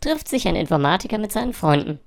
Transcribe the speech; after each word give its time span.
trifft 0.00 0.28
sich 0.28 0.48
ein 0.48 0.56
Informatiker 0.56 1.18
mit 1.18 1.32
seinen 1.32 1.52
Freunden. 1.52 2.00